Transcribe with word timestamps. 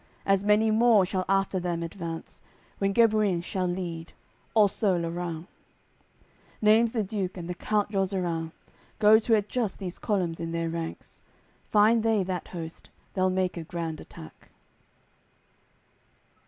As 0.25 0.43
many 0.43 0.71
more 0.71 1.05
shall 1.05 1.25
after 1.29 1.59
them 1.59 1.83
advance, 1.83 2.41
Whom 2.79 2.91
Gebuins 2.91 3.43
shall 3.45 3.67
lead, 3.67 4.13
also 4.55 4.97
Lorains." 4.97 5.45
Naimes 6.59 6.91
the 6.93 7.03
Duke 7.03 7.37
and 7.37 7.47
the 7.47 7.53
count 7.53 7.91
Jozerans 7.91 8.51
Go 8.97 9.19
to 9.19 9.35
adjust 9.35 9.77
these 9.77 9.99
columns 9.99 10.39
in 10.39 10.53
their 10.53 10.69
ranks. 10.69 11.21
Find 11.69 12.01
they 12.01 12.23
that 12.23 12.47
host, 12.47 12.89
they'll 13.13 13.29
make 13.29 13.57
a 13.57 13.63
grand 13.63 14.01
attack. 14.01 14.49